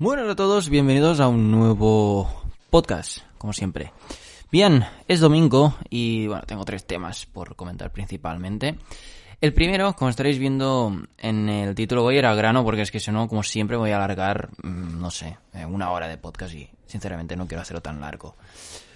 [0.00, 2.26] Buenas a todos, bienvenidos a un nuevo
[2.70, 3.92] podcast, como siempre.
[4.50, 8.78] Bien, es domingo y bueno, tengo tres temas por comentar principalmente.
[9.42, 12.90] El primero, como estaréis viendo en el título, voy a ir al grano porque es
[12.90, 16.16] que si no, como siempre, voy a alargar, mm, no sé, eh, una hora de
[16.16, 18.36] podcast y sinceramente no quiero hacerlo tan largo.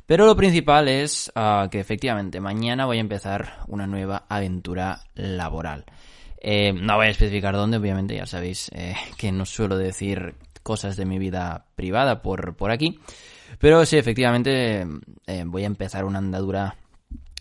[0.07, 5.85] Pero lo principal es ah, que efectivamente mañana voy a empezar una nueva aventura laboral.
[6.39, 10.35] Eh, no voy a especificar dónde, obviamente, ya sabéis eh, que no suelo decir
[10.65, 12.99] cosas de mi vida privada por, por aquí.
[13.61, 14.85] Pero sí, efectivamente,
[15.27, 16.77] eh, voy a empezar una andadura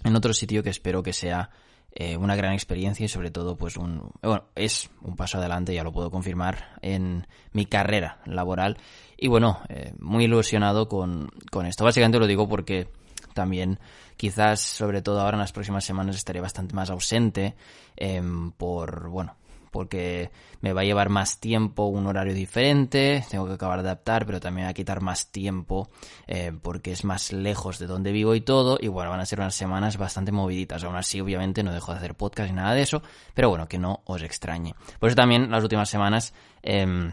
[0.04, 1.50] en otro sitio que espero que sea
[1.92, 5.84] eh, una gran experiencia y sobre todo, pues un, bueno, es un paso adelante, ya
[5.84, 8.78] lo puedo confirmar, en mi carrera laboral.
[9.18, 11.84] Y bueno, eh, muy ilusionado con, con esto.
[11.84, 12.90] Básicamente lo digo porque
[13.34, 13.80] también
[14.18, 17.56] quizás, sobre todo ahora en las próximas semanas, estaré bastante más ausente
[17.96, 19.36] em, por, bueno,
[19.74, 20.30] porque
[20.62, 24.40] me va a llevar más tiempo, un horario diferente, tengo que acabar de adaptar, pero
[24.40, 25.90] también va a quitar más tiempo
[26.28, 29.40] eh, porque es más lejos de donde vivo y todo, y bueno, van a ser
[29.40, 32.84] unas semanas bastante moviditas, aún así obviamente no dejo de hacer podcast ni nada de
[32.84, 33.02] eso,
[33.34, 34.76] pero bueno, que no os extrañe.
[35.00, 36.34] Por eso también las últimas semanas...
[36.62, 37.12] Eh,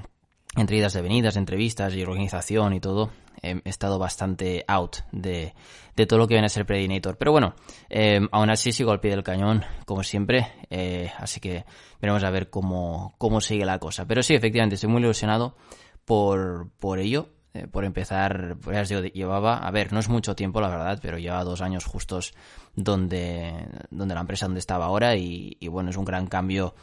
[0.56, 3.10] entre idas y venidas, entrevistas y organización y todo,
[3.42, 5.54] he estado bastante out de,
[5.96, 7.16] de todo lo que viene a ser Predinator.
[7.16, 7.54] Pero bueno,
[7.88, 11.64] eh, aún así sigo al pie del cañón, como siempre, eh, así que
[12.00, 14.06] veremos a ver cómo, cómo sigue la cosa.
[14.06, 15.56] Pero sí, efectivamente, estoy muy ilusionado
[16.04, 17.28] por, por ello.
[17.52, 21.18] Eh, por empezar, pues ya llevaba, a ver, no es mucho tiempo la verdad, pero
[21.18, 22.32] lleva dos años justos
[22.76, 26.76] donde, donde la empresa donde estaba ahora y, y bueno, es un gran cambio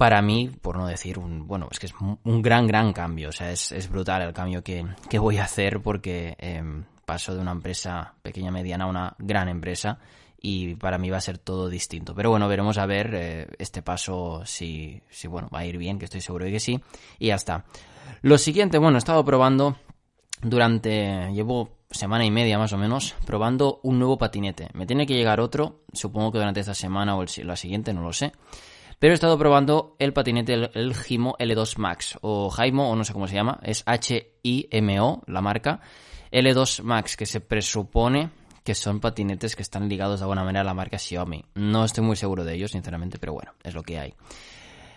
[0.00, 3.32] para mí, por no decir un, bueno, es que es un gran, gran cambio, o
[3.32, 6.62] sea, es, es brutal el cambio que, que, voy a hacer porque eh,
[7.04, 9.98] paso de una empresa pequeña, mediana a una gran empresa
[10.40, 12.14] y para mí va a ser todo distinto.
[12.14, 15.98] Pero bueno, veremos a ver eh, este paso si, si, bueno, va a ir bien,
[15.98, 16.80] que estoy seguro de que sí,
[17.18, 17.66] y ya está.
[18.22, 19.76] Lo siguiente, bueno, he estado probando
[20.40, 24.70] durante, llevo semana y media más o menos, probando un nuevo patinete.
[24.72, 28.14] Me tiene que llegar otro, supongo que durante esta semana o la siguiente, no lo
[28.14, 28.32] sé.
[29.00, 33.02] Pero he estado probando el patinete, el, el Himo L2 Max, o Jaimo, o no
[33.02, 35.80] sé cómo se llama, es H-I-M-O, la marca,
[36.30, 38.30] L2 Max, que se presupone
[38.62, 41.42] que son patinetes que están ligados de alguna manera a la marca Xiaomi.
[41.54, 44.12] No estoy muy seguro de ello, sinceramente, pero bueno, es lo que hay.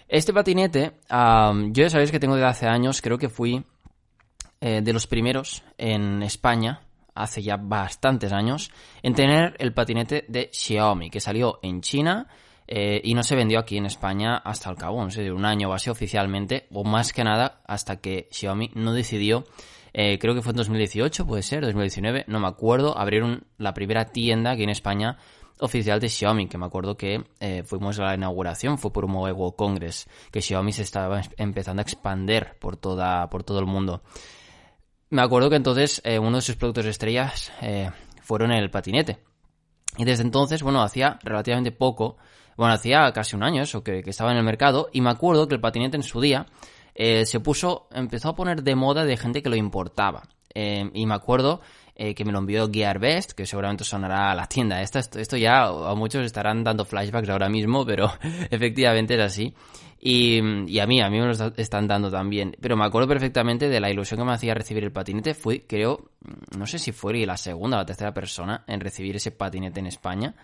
[0.10, 3.64] Este patinete, yo ya sabéis que tengo desde hace años, creo que fui
[4.60, 6.82] eh, de los primeros en España,
[7.16, 8.70] hace ya bastantes años,
[9.02, 12.28] en tener el patinete de Xiaomi, que salió en China
[12.68, 15.70] eh, y no se vendió aquí en España hasta el cabo, no sé, un año
[15.70, 19.46] o así oficialmente, o más que nada hasta que Xiaomi no decidió,
[19.94, 24.06] eh, creo que fue en 2018, puede ser, 2019, no me acuerdo, abrieron la primera
[24.06, 25.18] tienda aquí en España
[25.60, 29.12] oficial de Xiaomi, que me acuerdo que eh, fuimos a la inauguración, fue por un
[29.12, 34.02] Mobile Congress, que Xiaomi se estaba empezando a expander por, toda, por todo el mundo.
[35.10, 37.52] Me acuerdo que entonces uno de sus productos estrellas
[38.24, 39.20] fueron el patinete.
[39.98, 42.18] Y desde entonces, bueno, hacía relativamente poco
[42.58, 45.56] bueno, hacía casi un año eso, que, estaba en el mercado, y me acuerdo que
[45.56, 46.46] el patinete en su día
[46.96, 50.24] eh, se puso, empezó a poner de moda de gente que lo importaba.
[50.56, 51.62] Eh, y me acuerdo
[51.96, 54.82] eh, que me lo envió Gearbest, que seguramente sonará a la tienda.
[54.82, 58.12] Esto, esto, esto, ya a muchos estarán dando flashbacks ahora mismo, pero
[58.52, 59.54] efectivamente es así.
[60.00, 62.58] Y, y, a mí, a mí me lo están dando también.
[62.60, 65.34] Pero me acuerdo perfectamente de la ilusión que me hacía recibir el patinete.
[65.34, 66.10] Fui, creo,
[66.58, 69.88] no sé si fue la segunda o la tercera persona en recibir ese patinete en
[69.88, 70.36] España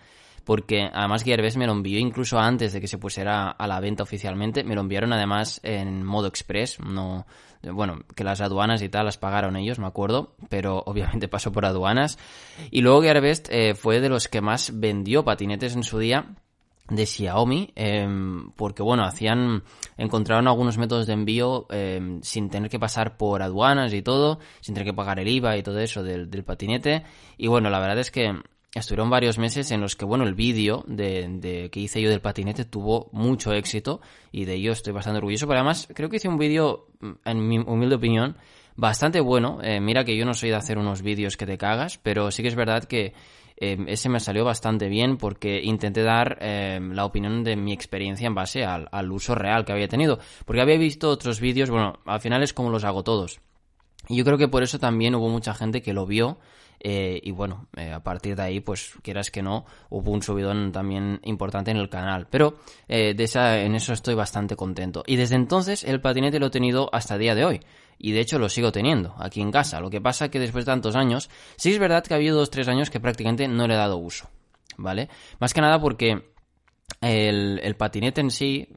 [0.44, 4.02] porque además Gearbest me lo envió incluso antes de que se pusiera a la venta
[4.02, 7.26] oficialmente, me lo enviaron además en modo express, no,
[7.62, 11.64] bueno, que las aduanas y tal las pagaron ellos, me acuerdo, pero obviamente pasó por
[11.64, 12.18] aduanas.
[12.70, 16.26] Y luego Gearbest eh, fue de los que más vendió patinetes en su día
[16.88, 18.08] de Xiaomi, eh,
[18.56, 19.62] porque bueno, hacían,
[19.96, 24.74] encontraron algunos métodos de envío eh, sin tener que pasar por aduanas y todo, sin
[24.74, 27.04] tener que pagar el IVA y todo eso del, del patinete.
[27.36, 28.34] Y bueno, la verdad es que
[28.74, 32.20] estuvieron varios meses en los que, bueno, el vídeo de, de, que hice yo del
[32.20, 34.00] patinete tuvo mucho éxito
[34.30, 35.46] y de ello estoy bastante orgulloso.
[35.46, 36.86] Pero además, creo que hice un vídeo,
[37.24, 38.36] en mi humilde opinión,
[38.76, 39.58] bastante bueno.
[39.62, 42.42] Eh, mira que yo no soy de hacer unos vídeos que te cagas, pero sí
[42.42, 43.12] que es verdad que
[43.56, 48.26] eh, ese me salió bastante bien porque intenté dar eh, la opinión de mi experiencia
[48.26, 50.20] en base al, al uso real que había tenido.
[50.44, 53.40] Porque había visto otros vídeos, bueno, al final es como los hago todos.
[54.08, 56.38] Y yo creo que por eso también hubo mucha gente que lo vio
[56.82, 60.72] eh, y bueno, eh, a partir de ahí, pues quieras que no, hubo un subidón
[60.72, 62.26] también importante en el canal.
[62.30, 65.04] Pero eh, de esa, en eso estoy bastante contento.
[65.06, 67.60] Y desde entonces el patinete lo he tenido hasta día de hoy.
[67.98, 69.80] Y de hecho lo sigo teniendo aquí en casa.
[69.80, 72.48] Lo que pasa que después de tantos años, sí es verdad que ha habido dos
[72.48, 74.30] tres años que prácticamente no le he dado uso.
[74.78, 75.10] ¿Vale?
[75.38, 76.30] Más que nada porque
[77.02, 78.68] el, patinete en sí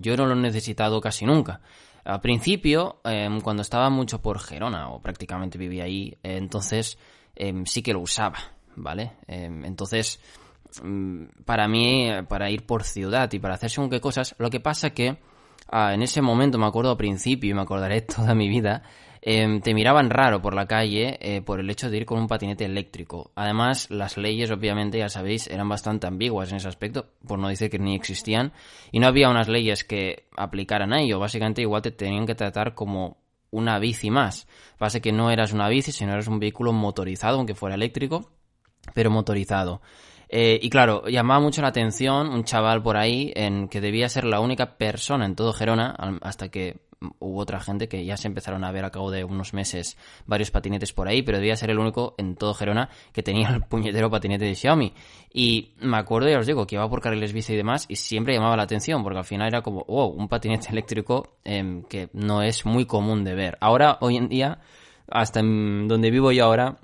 [0.00, 1.60] yo no lo he necesitado casi nunca.
[2.04, 6.96] Al principio, em, cuando estaba mucho por Gerona, o prácticamente vivía ahí, entonces
[7.36, 8.38] em, sí que lo usaba,
[8.76, 9.12] ¿vale?
[9.26, 10.20] Em, entonces,
[10.82, 14.60] mm, para mí, para ir por ciudad y para hacer según qué cosas, lo que
[14.60, 15.18] pasa que
[15.68, 18.82] ah, en ese momento, me acuerdo al principio y me acordaré toda mi vida,
[19.22, 22.26] Em, te miraban raro por la calle eh, por el hecho de ir con un
[22.26, 23.32] patinete eléctrico.
[23.34, 27.68] Además, las leyes, obviamente, ya sabéis, eran bastante ambiguas en ese aspecto, por no decir
[27.68, 28.52] que ni existían,
[28.92, 31.18] y no había unas leyes que aplicaran a ello.
[31.18, 33.18] Básicamente, igual te tenían que tratar como
[33.50, 34.46] una bici más.
[34.78, 38.30] Pasa que no eras una bici, sino eras un vehículo motorizado, aunque fuera eléctrico,
[38.94, 39.80] pero motorizado.
[40.28, 44.24] Eh, y claro, llamaba mucho la atención un chaval por ahí en que debía ser
[44.24, 46.78] la única persona en todo Gerona, hasta que
[47.18, 50.50] hubo otra gente que ya se empezaron a ver a cabo de unos meses varios
[50.50, 54.10] patinetes por ahí, pero debía ser el único en todo Gerona que tenía el puñetero
[54.10, 54.92] patinete de Xiaomi.
[55.32, 58.34] Y me acuerdo, ya os digo, que iba por carriles bici y demás, y siempre
[58.34, 62.42] llamaba la atención, porque al final era como, wow, un patinete eléctrico em, que no
[62.42, 63.56] es muy común de ver.
[63.60, 64.60] Ahora, hoy en día,
[65.08, 66.78] hasta en donde vivo yo ahora,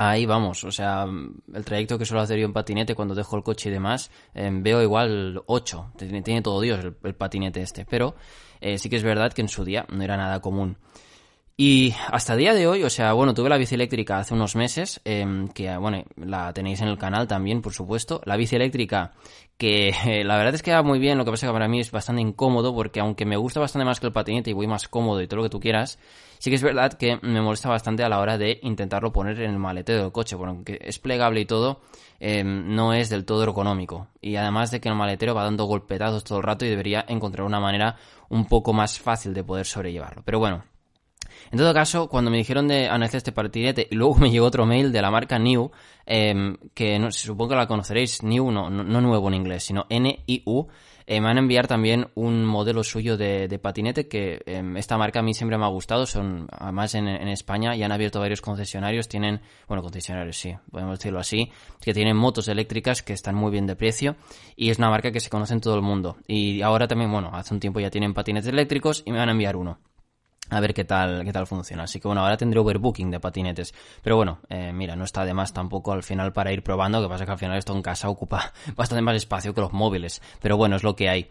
[0.00, 1.06] Ahí vamos, o sea,
[1.52, 4.62] el trayecto que suelo hacer yo en patinete cuando dejo el coche y demás, em,
[4.62, 8.14] veo igual 8, tiene, todo Dios el, patinete este, pero
[8.60, 10.76] eh, sí que es verdad que en su día no era nada común.
[11.60, 14.54] Y hasta el día de hoy, o sea, bueno, tuve la bici eléctrica hace unos
[14.54, 18.20] meses, em, que, bueno, la tenéis en el canal también, por supuesto.
[18.26, 19.10] La bici eléctrica,
[19.56, 21.90] que la verdad es que va muy bien, lo que pasa que para mí es
[21.90, 25.20] bastante incómodo, porque aunque me gusta bastante más que el patinete y voy más cómodo
[25.20, 25.98] y todo lo que tú quieras,
[26.38, 29.50] sí que es verdad que me molesta bastante a la hora de intentarlo poner en
[29.50, 31.80] el maletero del coche, porque aunque es plegable y todo,
[32.20, 34.06] em, no es del todo ergonómico.
[34.20, 37.44] Y además de que el maletero va dando golpetazos todo el rato y debería encontrar
[37.44, 37.96] una manera
[38.28, 40.22] un poco más fácil de poder sobrellevarlo.
[40.24, 40.64] Pero bueno,
[41.50, 44.66] en todo caso, cuando me dijeron de analizar este patinete y luego me llegó otro
[44.66, 45.70] mail de la marca New,
[46.06, 50.68] em, que no, supongo que la conoceréis, New, no, no, nuevo en inglés, sino N-I-U,
[51.10, 55.20] eh, me van a enviar también un modelo suyo de, patinete que em, esta marca
[55.20, 56.04] a mí siempre me ha gustado.
[56.04, 61.18] Son, además en, España ya han abierto varios concesionarios, tienen, bueno, concesionarios sí, podemos decirlo
[61.18, 61.50] así,
[61.80, 64.16] que tienen motos eléctricas que están muy bien de precio
[64.54, 66.18] y es una marca que se conoce en todo el mundo.
[66.26, 69.32] Y ahora también, bueno, hace un tiempo ya tienen patinetes eléctricos y me van a
[69.32, 69.78] enviar uno
[70.50, 71.84] a ver qué tal, qué tal funciona.
[71.84, 73.74] Así que bueno, ahora tendré overbooking de patinetes.
[74.02, 77.08] Pero bueno, eh, mira, no está de más tampoco al final para ir probando, que
[77.08, 80.22] pasa que al final esto en casa ocupa bastante más espacio que los móviles.
[80.40, 81.30] Pero bueno, es lo que hay.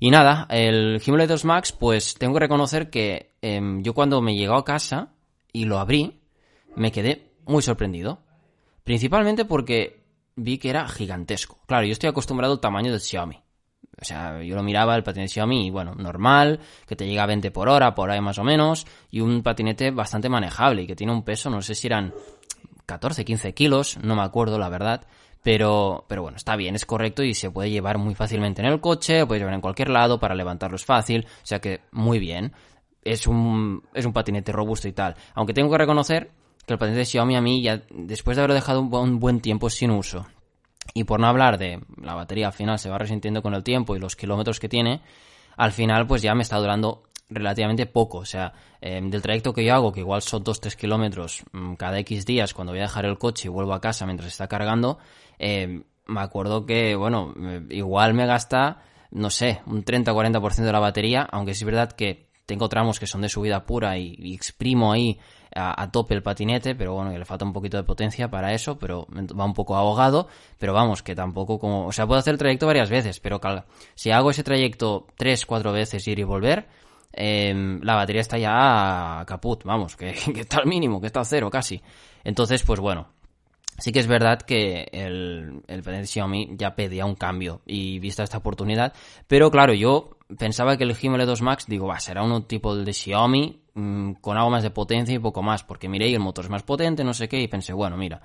[0.00, 4.36] Y nada, el Himalaya 2 Max, pues tengo que reconocer que em, yo cuando me
[4.36, 5.12] llegó a casa
[5.52, 6.20] y lo abrí,
[6.76, 8.20] me quedé muy sorprendido.
[8.84, 10.04] Principalmente porque
[10.36, 11.58] vi que era gigantesco.
[11.66, 13.42] Claro, yo estoy acostumbrado al tamaño del Xiaomi.
[14.00, 17.50] O sea, yo lo miraba, el patinete Xiaomi, bueno, normal, que te llega a 20
[17.50, 21.12] por hora, por ahí más o menos, y un patinete bastante manejable y que tiene
[21.12, 22.14] un peso, no sé si eran
[22.86, 25.06] 14, 15 kilos, no me acuerdo la verdad,
[25.42, 28.80] pero, pero bueno, está bien, es correcto y se puede llevar muy fácilmente en el
[28.80, 32.52] coche, puede llevar en cualquier lado, para levantarlo es fácil, o sea que muy bien.
[33.04, 35.14] Es un, es un patinete robusto y tal.
[35.34, 36.30] Aunque tengo que reconocer
[36.66, 39.90] que el patinete Xiaomi a mí ya, después de haberlo dejado un buen tiempo sin
[39.90, 40.26] uso,
[40.94, 43.96] y por no hablar de la batería al final se va resintiendo con el tiempo
[43.96, 45.02] y los kilómetros que tiene,
[45.56, 48.18] al final pues ya me está durando relativamente poco.
[48.18, 51.98] O sea, em, del trayecto que yo hago, que igual son 2-3 kilómetros mm, cada
[52.00, 54.98] X días cuando voy a dejar el coche y vuelvo a casa mientras está cargando,
[55.38, 57.34] em, me acuerdo que, bueno,
[57.68, 62.27] igual me gasta, no sé, un 30-40% de la batería, aunque sí es verdad que
[62.48, 65.20] tengo tramos que son de subida pura y exprimo ahí
[65.54, 68.78] a, tope el patinete, pero bueno, que le falta un poquito de potencia para eso,
[68.78, 72.38] pero va un poco ahogado, pero vamos, que tampoco como, o sea, puedo hacer el
[72.38, 73.38] trayecto varias veces, pero
[73.94, 76.68] si hago ese trayecto tres, cuatro veces ir y volver,
[77.12, 81.50] em, la batería está ya caput, vamos, que, está al mínimo, que está a cero
[81.50, 81.82] casi.
[82.24, 83.08] Entonces, pues bueno,
[83.80, 88.38] Sí que es verdad que el, el Xiaomi ya pedía un cambio y vista esta
[88.38, 88.92] oportunidad,
[89.28, 92.92] pero claro, yo pensaba que el Himalaya 2 Max, digo, va, será un tipo de
[92.92, 96.44] Xiaomi mm, con algo más de potencia y poco más, porque miré y el motor
[96.44, 98.20] es más potente, no sé qué, y pensé, bueno, mira.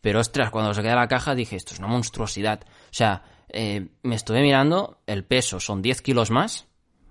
[0.00, 2.60] Pero ostras, cuando se queda la caja dije, esto es una monstruosidad.
[2.64, 6.66] O sea, eh, me estuve mirando, el peso son 10 kilos más,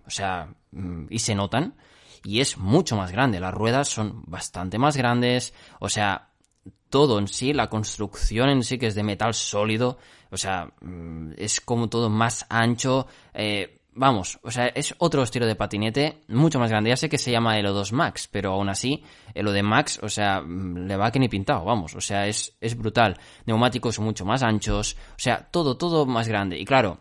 [0.05, 1.75] o sea, mm, y se notan,
[2.23, 3.39] y es mucho más grande.
[3.39, 6.29] Las ruedas son bastante más grandes, o sea,
[6.89, 9.97] todo en sí, la construcción en sí que es de metal sólido,
[10.31, 15.45] o sea, mm, es como todo más ancho, eh, vamos, o sea, es otro estilo
[15.45, 16.89] de patinete mucho más grande.
[16.89, 20.09] Ya sé que se llama Elo 2 Max, pero aún así, Elo de Max, o
[20.09, 23.17] sea, mm, le va que ni pintado, vamos, o sea, es, es brutal.
[23.45, 26.59] Neumáticos mucho más anchos, o sea, todo, todo más grande.
[26.59, 26.99] Y claro,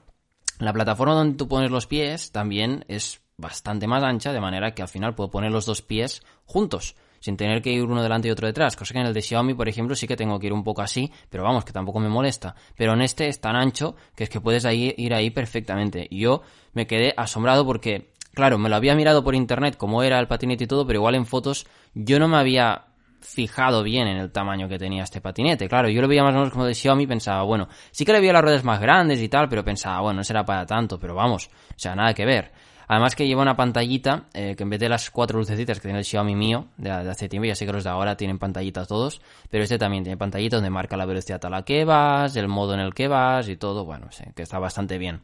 [0.59, 4.83] la plataforma donde tú pones los pies también es bastante más ancha, de manera que
[4.83, 8.31] al final puedo poner los dos pies juntos sin tener que ir uno delante y
[8.33, 8.75] otro detrás.
[8.77, 10.83] Cosa que en el de Xiaomi, por ejemplo, sí que tengo que ir un poco
[10.83, 12.55] así, pero vamos, que tampoco me molesta.
[12.77, 16.07] Pero en este es tan ancho que es que puedes ir ahí perfectamente.
[16.11, 20.19] Y yo me quedé asombrado porque claro, me lo había mirado por internet cómo era
[20.19, 22.87] el patinete y todo, pero igual en fotos yo no me había
[23.21, 25.69] fijado bien en el tamaño que tenía este patinete.
[25.69, 28.21] Claro, yo lo veía más o menos como de Xiaomi, pensaba, bueno, sí que le
[28.21, 31.15] veía las ruedas más grandes y tal, pero pensaba, bueno, no será para tanto, pero
[31.15, 32.53] vamos, o sea, nada que ver.
[32.91, 36.01] Además que lleva una pantallita, eh, que en vez de las cuatro lucecitas que tiene
[36.01, 39.23] el Xiaomi mío de, hace tiempo, ya sé que los de ahora tienen pantallitas todos,
[39.49, 42.75] pero este también tiene pantallita donde marca la velocidad a la que vas, el modo
[42.75, 45.21] en el que vas y todo, bueno, sé, que está bastante bien.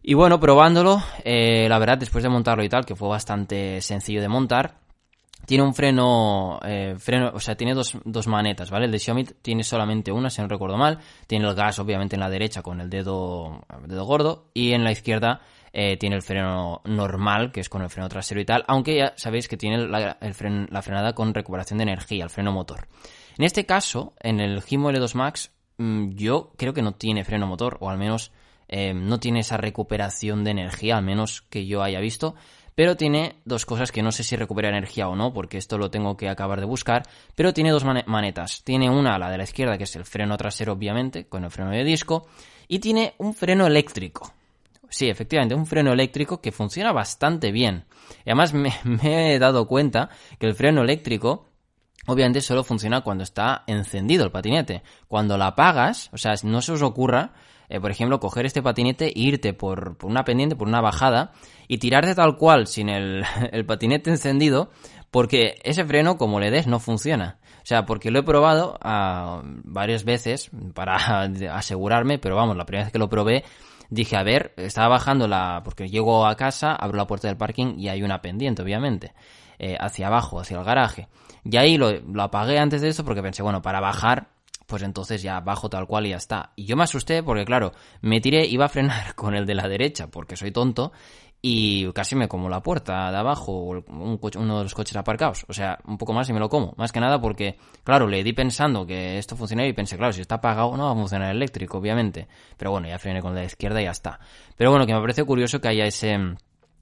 [0.00, 4.20] Y bueno, probándolo, eh, la verdad, después de montarlo y tal, que fue bastante sencillo
[4.20, 4.76] de montar,
[5.46, 8.84] tiene un freno, eh, freno, o sea, tiene dos, dos, manetas, ¿vale?
[8.84, 10.98] El de Xiaomi tiene solamente una, si no recuerdo mal.
[11.26, 14.50] Tiene el gas, obviamente, en la derecha con el dedo, el dedo gordo.
[14.54, 15.40] Y en la izquierda
[15.72, 19.12] eh, tiene el freno normal, que es con el freno trasero y tal, aunque ya
[19.16, 22.88] sabéis que tiene la, el la frenada con recuperación de energía, el freno motor.
[23.38, 27.46] En este caso, en el Gimo L2 Max, mm, yo creo que no tiene freno
[27.46, 28.32] motor, o al menos
[28.68, 32.34] eh, no tiene esa recuperación de energía, al menos que yo haya visto,
[32.74, 35.90] pero tiene dos cosas que no sé si recupera energía o no, porque esto lo
[35.90, 37.02] tengo que acabar de buscar,
[37.34, 38.62] pero tiene dos manetas.
[38.64, 41.70] Tiene una, la de la izquierda, que es el freno trasero, obviamente, con el freno
[41.70, 42.28] de disco,
[42.68, 44.32] y tiene un freno eléctrico.
[44.90, 47.84] Sí, efectivamente, un freno eléctrico que funciona bastante bien.
[48.26, 48.52] Y además
[48.84, 51.46] me, he dado cuenta que el freno eléctrico
[52.06, 54.82] obviamente solo funciona cuando está encendido el patinete.
[55.06, 57.32] Cuando la apagas, o sea, no se os ocurra,
[57.68, 61.32] eh, por ejemplo, coger este patinete e irte por, una pendiente, por una bajada,
[61.68, 63.24] y tirarte tal cual sin el,
[63.66, 64.70] patinete encendido,
[65.12, 67.38] porque ese freno, como le des, no funciona.
[67.62, 70.96] O sea, porque lo he probado uh, varias veces para
[71.54, 73.44] asegurarme, pero vamos, la primera vez que lo probé
[73.90, 75.62] dije, a ver, estaba bajando la...
[75.64, 79.12] porque llego a casa, abro la puerta del parking y hay una pendiente, obviamente,
[79.58, 81.08] eh, hacia abajo, hacia el garaje.
[81.44, 84.28] Y ahí lo, lo apagué antes de eso porque pensé, bueno, para bajar
[84.70, 86.52] pues entonces ya bajo tal cual y ya está.
[86.54, 89.68] Y yo me asusté porque, claro, me tiré, iba a frenar con el de la
[89.68, 90.92] derecha porque soy tonto
[91.42, 95.46] y casi me como la puerta de abajo un uno de los coches aparcados.
[95.48, 96.74] O sea, un poco más y me lo como.
[96.76, 100.20] Más que nada porque, claro, le di pensando que esto funcionaría y pensé, claro, si
[100.20, 102.28] está apagado no va a funcionar eléctrico, obviamente.
[102.58, 104.20] Pero bueno, ya frené con la izquierda y ya está.
[104.56, 106.18] Pero bueno, que me parece curioso que haya ese,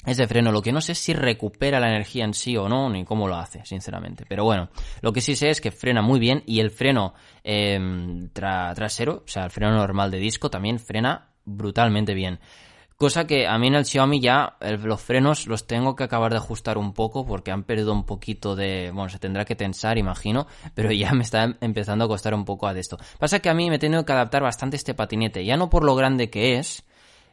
[0.05, 0.50] ese freno.
[0.50, 3.29] Lo que no sé es si recupera la energía en sí o no, ni cómo
[3.29, 4.25] lo hace, sinceramente.
[4.29, 4.71] Pero bueno,
[5.03, 9.29] lo que sí sé es que frena muy bien y el freno em, trasero, o
[9.29, 12.41] sea, el freno normal de disco también frena brutalmente bien.
[12.99, 16.38] Cosa que a mí en el Xiaomi ya los frenos los tengo que acabar de
[16.38, 18.90] ajustar un poco porque han perdido un poquito de...
[18.93, 22.67] Bueno, se tendrá que tensar, imagino, pero ya me está empezando a costar un poco
[22.67, 22.99] a de esto.
[23.21, 25.85] Pasa que a mí me he tenido que adaptar bastante este patinete, ya no por
[25.85, 26.85] lo grande que es,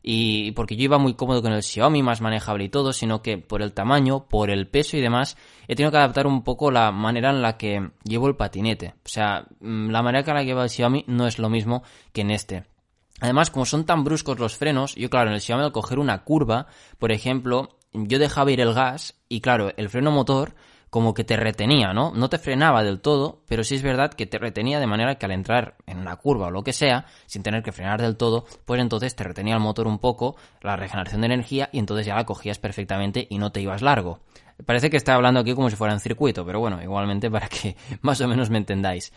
[0.03, 3.39] y porque yo iba muy cómodo con el Xiaomi, más manejable y todo, sino que
[3.39, 5.35] por el tamaño, por el peso y demás,
[5.67, 8.93] he tenido que adaptar un poco la manera en la que llevo el patinete.
[9.03, 11.81] O sea, mm, la manera que la lleva el Xiaomi no es lo mismo
[12.13, 12.74] que en este.
[13.21, 16.23] Además, como son tan bruscos los frenos, yo claro, en el Xiaomi al coger una
[16.23, 16.67] curva,
[16.99, 20.55] por ejemplo, yo dejaba ir el gas y claro, el freno motor
[20.89, 22.13] como que te retenía, ¿no?
[22.15, 25.25] No te frenaba del todo, pero sí es verdad que te retenía de manera que
[25.25, 28.45] al entrar en una curva o lo que sea, sin tener que frenar del todo,
[28.63, 32.15] pues entonces te retenía el motor un poco, la regeneración de energía y entonces ya
[32.15, 34.21] la cogías perfectamente y no te ibas largo.
[34.65, 37.75] Parece que está hablando aquí como si fuera en circuito, pero bueno, igualmente para que
[38.01, 39.11] más o menos me entendáis.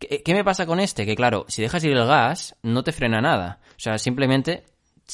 [0.00, 1.04] ¿Qué, me pasa con este?
[1.04, 3.60] Que claro, si dejas ir el gas, no te frena nada.
[3.72, 4.64] O sea, simplemente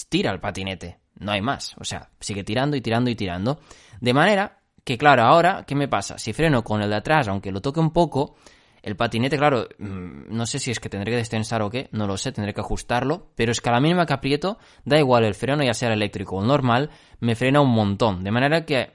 [0.09, 0.99] tira el patinete.
[1.19, 1.75] No hay más.
[1.79, 3.59] O sea, sigue tirando y tirando y tirando.
[4.01, 6.19] De manera que, claro, ahora, ¿qué me pasa?
[6.19, 8.37] Si freno con el de atrás, aunque lo toque un poco,
[8.81, 12.07] el patinete, claro, mm, no sé si es que tendré que destensar o qué, no
[12.07, 15.25] lo sé, tendré que ajustarlo, pero es que a la mínima que aprieto, da igual
[15.25, 18.23] el freno, ya sea el eléctrico o el normal, me frena un montón.
[18.23, 18.93] De manera que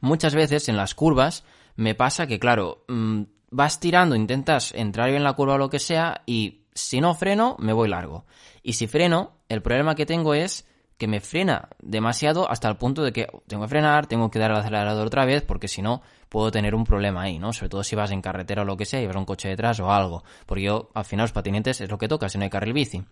[0.00, 3.22] muchas veces en las curvas me pasa que, claro, mm,
[3.56, 7.56] vas tirando, intentas entrar en la curva o lo que sea, y si no freno,
[7.58, 8.26] me voy largo.
[8.62, 13.02] Y si freno, el problema que tengo es que me frena demasiado hasta el punto
[13.02, 16.02] de que tengo que frenar, tengo que dar al acelerador otra vez, porque si no,
[16.28, 17.54] puedo tener un problema ahí, ¿no?
[17.54, 19.80] Sobre todo si vas en carretera o lo que sea, y vas un coche detrás
[19.80, 20.22] o algo.
[20.44, 23.02] Porque yo, al final, los patinetes es lo que toca si no hay carril bici.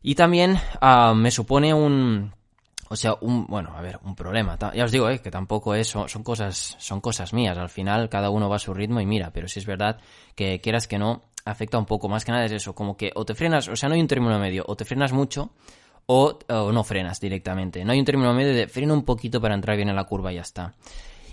[0.00, 2.32] Y también ah, me supone un,
[2.92, 4.58] o sea, un, bueno, a ver, un problema.
[4.74, 7.56] Ya os digo, eh, que tampoco es, son, cosas, son cosas mías.
[7.56, 10.00] Al final cada uno va a su ritmo y mira, pero si es verdad
[10.34, 12.08] que quieras que no, afecta un poco.
[12.08, 14.08] Más que nada es eso, como que o te frenas, o sea, no hay un
[14.08, 15.52] término medio, o te frenas mucho
[16.06, 17.84] o, no frenas directamente.
[17.84, 20.32] No hay un término medio de freno un poquito para entrar bien en la curva
[20.32, 20.74] y ya está.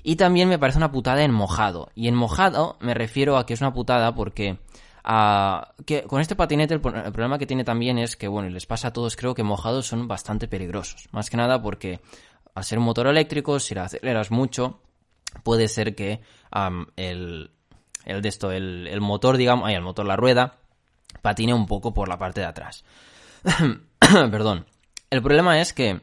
[0.04, 1.90] Y también me parece una putada en mojado.
[1.96, 4.60] Y en mojado me refiero a que es una putada porque
[5.86, 8.94] que con este patinete el, problema que tiene también es que, bueno, les pasa a
[8.94, 11.08] todos, creo que mojados son bastante peligrosos.
[11.12, 12.02] Más que nada porque
[12.54, 14.82] al ser un motor eléctrico, si la aceleras mucho,
[15.44, 16.20] puede ser que
[16.98, 17.52] el,
[18.06, 20.58] el, de esto, el, motor, digamos, ay, el motor, la rueda,
[21.22, 22.84] patine un poco por la parte de atrás.
[24.00, 24.66] Perdón.
[25.10, 26.02] El problema es que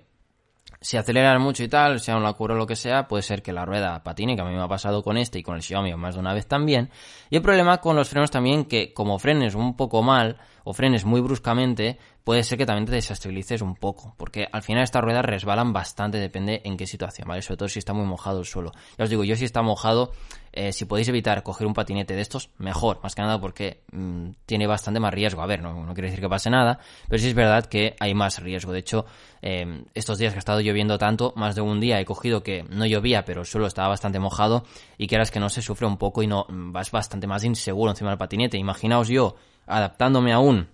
[0.84, 3.54] si aceleras mucho y tal, sea un curva o lo que sea, puede ser que
[3.54, 5.94] la rueda patine, que a mí me ha pasado con este y con el Xiaomi
[5.94, 6.90] más de una vez también.
[7.30, 11.04] Y el problema con los frenos también, que como frenes un poco mal, o frenes
[11.04, 15.24] muy bruscamente, puede ser que también te desestabilices un poco, porque al final estas ruedas
[15.24, 17.42] resbalan bastante, depende en qué situación, ¿vale?
[17.42, 18.72] Sobre todo si está muy mojado el suelo.
[18.98, 20.12] Ya os digo, yo si está mojado,
[20.52, 24.30] eh, si podéis evitar coger un patinete de estos, mejor, más que nada porque mm,
[24.46, 25.42] tiene bastante más riesgo.
[25.42, 26.78] A ver, no, no, quiere decir que pase nada,
[27.08, 28.72] pero sí es verdad que hay más riesgo.
[28.72, 29.04] De hecho,
[29.42, 32.64] em, estos días que ha estado lloviendo tanto, más de un día he cogido que
[32.70, 34.64] no llovía, pero el suelo estaba bastante mojado
[34.96, 38.10] y que que no se sufre un poco y no vas bastante más inseguro encima
[38.10, 38.58] del patinete.
[38.58, 40.68] Imaginaos yo adaptándome aún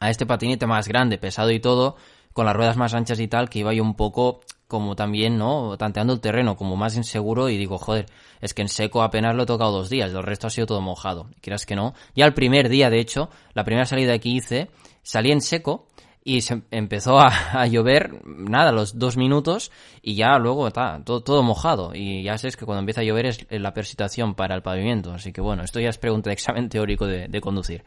[0.00, 1.96] a este patinete más grande, pesado y todo,
[2.32, 5.76] con las ruedas más anchas y tal, que iba yo un poco como también, ¿no?
[5.78, 8.06] Tanteando el terreno, como más inseguro y digo, joder,
[8.40, 10.80] es que en seco apenas lo he tocado dos días, el resto ha sido todo
[10.80, 11.30] mojado.
[11.40, 11.94] Quieras que no.
[12.14, 14.70] Ya el primer día, de hecho, la primera salida que hice,
[15.02, 15.86] salí en seco
[16.26, 19.70] y se empezó a, llover, nada, los dos minutos
[20.02, 21.92] y ya luego está todo, todo mojado.
[21.94, 25.12] Y ya sabes que cuando empieza a llover es la persitación para el pavimento.
[25.12, 27.84] Así que bueno, esto ya es pregunta de examen teórico de, de conducir.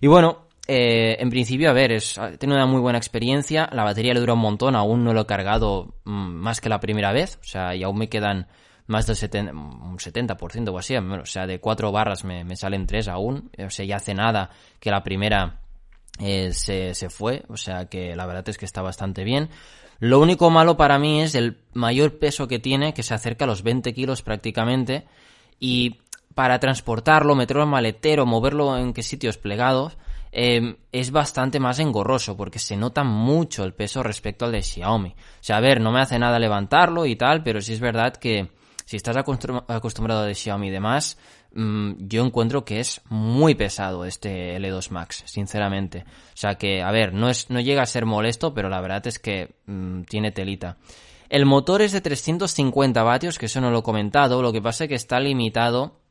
[0.00, 3.68] Y bueno, eh, en principio, a ver, es, tenido una muy buena experiencia.
[3.72, 6.78] La batería le dura un montón, aún no lo he cargado mm, más que la
[6.78, 7.36] primera vez.
[7.42, 8.46] O sea, y aún me quedan
[8.86, 10.96] más del 70, un 70% o así.
[10.96, 13.50] O sea, de cuatro barras me, me, salen tres aún.
[13.58, 15.61] O sea, ya hace nada que la primera
[16.18, 17.44] eh, se, se fue.
[17.48, 19.48] O sea, que la verdad es que está bastante bien.
[19.98, 23.48] Lo único malo para mí es el mayor peso que tiene, que se acerca a
[23.48, 25.06] los 20 kilos prácticamente.
[25.60, 26.00] Y
[26.34, 29.96] para transportarlo, meterlo en maletero, moverlo en qué sitios plegados
[30.34, 35.10] Em, es bastante más engorroso porque se nota mucho el peso respecto al de Xiaomi.
[35.10, 38.16] O sea, a ver, no me hace nada levantarlo y tal, pero sí es verdad
[38.16, 38.48] que
[38.86, 41.18] si estás acostumbrado de Xiaomi y demás,
[41.54, 46.04] yo encuentro que es muy pesado este L2 Max, sinceramente.
[46.34, 49.06] O sea que, a ver, no, es, no llega a ser molesto, pero la verdad
[49.06, 50.78] es que mm, tiene telita.
[51.28, 54.84] El motor es de 350 vatios, que eso no lo he comentado, lo que pasa
[54.84, 56.02] es que está limitado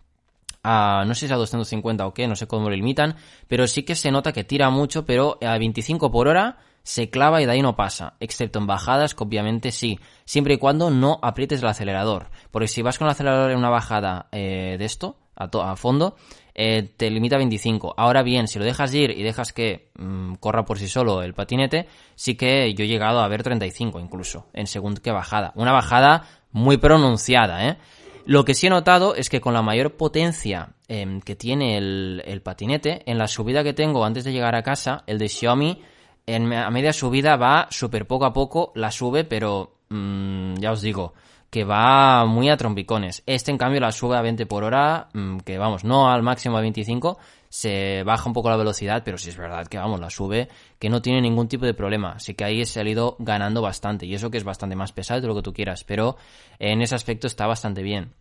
[0.64, 3.16] no sé si a 250 o qué, no sé cómo lo limitan,
[3.48, 7.42] pero sí que se nota que tira mucho, pero a 25 por hora se clava
[7.42, 11.20] y de ahí no pasa, excepto en bajadas, que obviamente sí, siempre y cuando no
[11.22, 15.18] aprietes el acelerador, porque si vas con el acelerador en una bajada eh, de esto,
[15.44, 16.16] a, a fondo,
[16.54, 17.94] eh, te limita a 25.
[17.98, 21.34] Ahora bien, si lo dejas ir y dejas que mm, corra por sí solo el
[21.34, 25.54] patinete, sí que yo he llegado a ver 35 incluso, en según qué bajada.
[25.56, 27.78] Una bajada muy pronunciada, ¿eh?
[28.26, 32.42] Lo que sí he notado es que con la mayor potencia em, que tiene el,
[32.44, 35.82] patinete, en la subida que tengo antes de llegar a casa, el de Xiaomi,
[36.28, 40.82] en, a media subida va súper poco a poco, la sube, pero mm, ya os
[40.82, 41.14] digo,
[41.52, 43.24] que va muy a trompicones.
[43.26, 46.58] Este, en cambio, la sube a 20 por hora, mm, que vamos, no al máximo
[46.58, 50.10] a 25, se baja un poco la velocidad, pero sí es verdad que, vamos, la
[50.10, 50.48] sube,
[50.80, 52.14] que no tiene ningún tipo de problema.
[52.14, 55.28] Así que ahí he salido ganando bastante, y eso que es bastante más pesado de
[55.28, 56.16] lo que tú quieras, pero
[56.58, 58.14] en ese aspecto está bastante bien.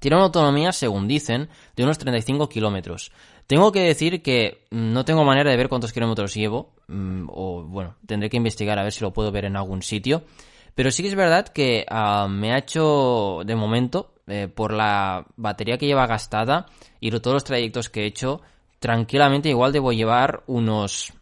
[0.00, 3.12] Tiene una autonomía, según dicen, de unos 35 kilómetros.
[3.46, 7.94] Tengo que decir que no tengo manera de ver cuántos kilómetros llevo, mm, o bueno,
[8.04, 10.24] tendré que investigar a ver si lo puedo ver en algún sitio.
[10.74, 15.26] Pero sí que es verdad que ah, me ha hecho, de momento, eh, por la
[15.36, 16.66] batería que lleva gastada
[17.00, 18.40] y todos los trayectos que he hecho,
[18.78, 21.12] tranquilamente igual debo llevar unos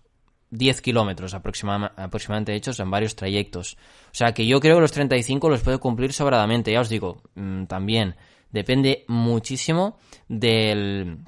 [0.50, 3.76] 10 kilómetros aproximadamente hechos en varios trayectos.
[4.06, 6.72] O sea que yo creo que los 35 los puedo cumplir sobradamente.
[6.72, 8.14] Ya os digo, mm, también
[8.50, 11.18] depende muchísimo del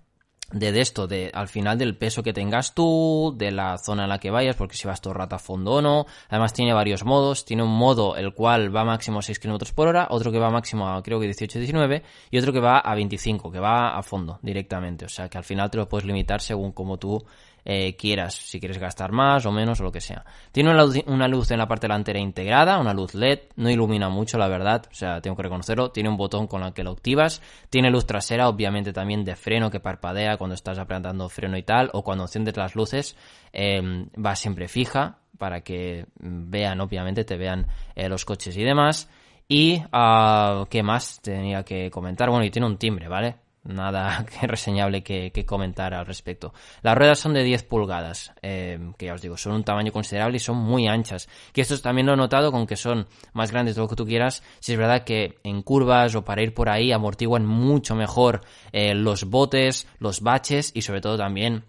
[0.54, 4.18] de, esto, de al final del peso que tengas tú, de la zona en la
[4.18, 6.06] que vayas, porque si vas todo rato a fondo o no.
[6.28, 9.88] Además tiene varios modos, tiene un modo el cual va máximo a 6 km por
[9.88, 13.50] hora, otro que va máximo a creo que 18-19 y otro que va a 25,
[13.50, 15.04] que va a fondo directamente.
[15.04, 17.24] O sea que al final te lo puedes limitar según como tú
[17.64, 20.24] eh, quieras, si quieres gastar más o menos o lo que sea.
[20.52, 24.48] Tiene una luz, en la parte delantera integrada, una luz LED, no ilumina mucho la
[24.48, 27.90] verdad, o sea, tengo que reconocerlo, tiene un botón con el que lo activas, tiene
[27.90, 32.02] luz trasera, obviamente también de freno que parpadea cuando estás apretando freno y tal, o
[32.02, 33.16] cuando enciendes las luces,
[33.52, 39.08] em, va siempre fija para que vean, obviamente, te vean eh, los coches y demás.
[39.46, 42.30] Y, uh, ¿qué más tenía que comentar?
[42.30, 43.43] Bueno, y tiene un timbre, ¿vale?
[43.64, 46.54] Nada que reseñable que, comentar al respecto.
[46.82, 50.36] Las ruedas son de 10 pulgadas, eh, que ya os digo, son un tamaño considerable
[50.36, 51.28] y son muy anchas.
[51.52, 54.06] Que esto también lo he notado con que son más grandes de lo que tú
[54.06, 54.42] quieras.
[54.60, 58.94] Si es verdad que en curvas o para ir por ahí amortiguan mucho mejor eh,
[58.94, 61.64] los botes, los baches y sobre todo también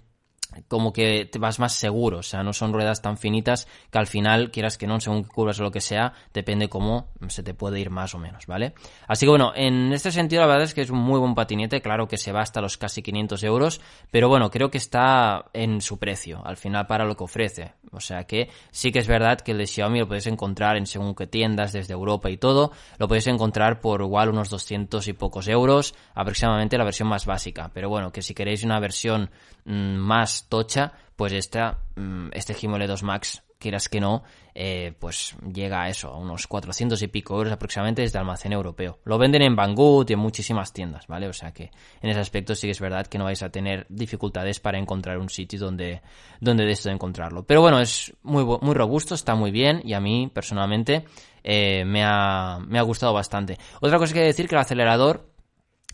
[0.67, 4.51] como que vas más seguro, o sea, no son ruedas tan finitas que al final,
[4.51, 7.89] quieras que no, según curvas o lo que sea, depende cómo se te puede ir
[7.89, 8.73] más o menos, ¿vale?
[9.07, 11.81] Así que bueno, en este sentido la verdad es que es un muy buen patinete,
[11.81, 13.81] claro que se va hasta los casi 500 euros,
[14.11, 17.99] pero bueno, creo que está en su precio, al final para lo que ofrece, o
[17.99, 21.15] sea que sí que es verdad que el de Xiaomi lo podéis encontrar en según
[21.15, 25.47] qué tiendas desde Europa y todo, lo podéis encontrar por igual unos 200 y pocos
[25.47, 29.29] euros, aproximadamente la versión más básica, pero bueno, que si queréis una versión
[29.65, 35.35] mm, más tocha, pues esta, mm, este Gimole 2 Max, quieras que no, eh, pues
[35.51, 38.99] llega a eso, a unos 400 y pico euros aproximadamente desde almacén europeo.
[39.05, 41.27] Lo venden en Banggood y en muchísimas tiendas, ¿vale?
[41.27, 43.85] O sea que en ese aspecto sí que es verdad que no vais a tener
[43.89, 46.01] dificultades para encontrar un sitio donde,
[46.39, 47.43] donde de esto encontrarlo.
[47.43, 51.05] Pero bueno, es muy, muy robusto, está muy bien y a mí personalmente
[51.43, 53.57] eh, me, ha, me ha gustado bastante.
[53.81, 55.29] Otra cosa que decir que el acelerador...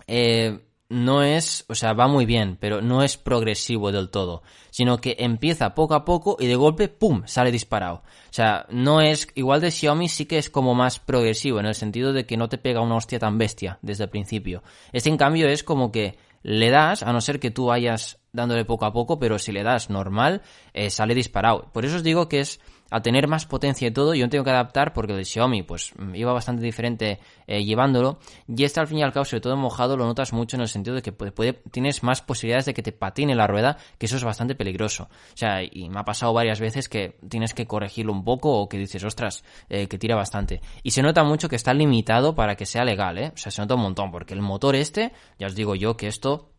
[0.08, 0.60] Eh,
[0.92, 5.16] no es, o sea, va muy bien, pero no es progresivo del todo, sino que
[5.20, 8.04] empieza poco a poco y de golpe, ¡pum!, sale disparado.
[8.30, 11.76] O sea, no es, igual de Xiaomi sí que es como más progresivo, en el
[11.76, 14.64] sentido de que no te pega una hostia tan bestia desde el principio.
[14.92, 18.66] Este en cambio es como que le das, a no ser que tú vayas dándole
[18.66, 20.42] poco a poco, pero si le das normal,
[20.74, 21.70] eh, sale disparado.
[21.72, 22.60] Por eso os digo que es
[22.92, 26.14] a tener más potencia y todo, yo tengo que adaptar porque el Xiaomi pues mm,
[26.14, 29.98] iba bastante diferente eh, llevándolo y este al fin y al cabo, sobre todo mojado,
[29.98, 32.92] lo notas mucho en el sentido de que puede, tienes más posibilidades de que te
[32.92, 35.04] patine la rueda, que eso es bastante peligroso.
[35.34, 38.68] O sea, y me ha pasado varias veces que tienes que corregirlo un poco o
[38.68, 40.62] que dices, ostras, eh, que tira bastante.
[40.84, 43.32] Y se nota mucho que está limitado para que sea legal, ¿eh?
[43.34, 46.08] O sea, se nota un montón porque el motor este, ya os digo yo que
[46.08, 46.52] esto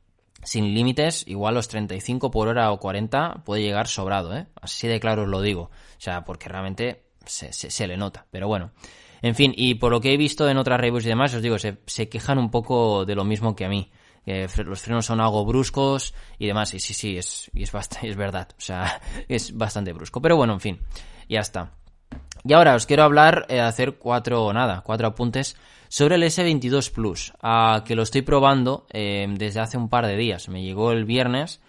[0.42, 4.46] sin límites, igual los 35 por hora o 40 puede llegar sobrado, ¿eh?
[4.60, 5.62] Así de claro os lo digo.
[5.62, 8.26] O sea, porque realmente se, se, le nota.
[8.30, 8.72] Pero bueno.
[9.22, 11.58] En fin, y por lo que he visto en otras reviews y demás, os digo,
[11.58, 13.90] se, se quejan un poco de lo mismo que a mí.
[14.24, 16.74] Los frenos son algo bruscos y demás.
[16.74, 18.48] Y sí, sí, es, y es, bastante, es verdad.
[18.56, 20.20] O sea, es bastante brusco.
[20.20, 20.80] Pero bueno, en fin,
[21.28, 21.72] ya está.
[22.44, 25.56] Y ahora os quiero hablar, eh, hacer cuatro, nada, cuatro apuntes
[25.92, 27.34] sobre el S22 Plus,
[27.84, 30.48] que lo estoy probando eh, desde hace un par de días.
[30.48, 31.60] Me llegó el viernes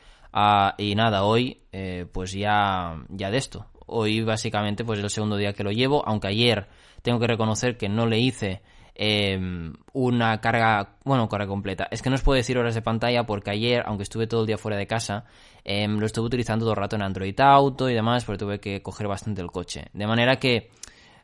[0.77, 3.65] y nada, hoy eh, pues ya, ya de esto.
[3.85, 6.69] Hoy básicamente pues es el segundo día que lo llevo, aunque ayer
[7.01, 8.61] tengo que reconocer que no le hice
[8.95, 11.89] em, una carga, bueno, carga completa.
[11.91, 14.47] Es que no os puedo decir horas de pantalla porque ayer, aunque estuve todo el
[14.47, 15.25] día fuera de casa,
[15.65, 18.81] em, lo estuve utilizando todo el rato en Android Auto y demás, porque tuve que
[18.81, 19.87] coger bastante el coche.
[19.91, 20.71] De manera que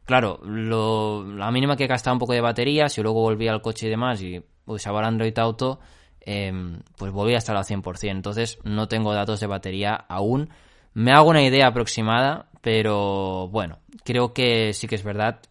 [0.10, 3.92] Claro, la mínima que gastaba un poco de batería, si luego volvía al coche y
[3.92, 5.82] demás y usaba el Android Auto,
[6.22, 8.10] em, pues volvía a estar al 100%.
[8.18, 10.50] Entonces no tengo datos de batería aún.
[10.96, 15.42] Me hago una idea aproximada, pero bueno, creo que sí que es verdad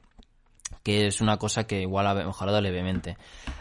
[0.82, 3.16] que es una cosa que igual ha mejorado levemente.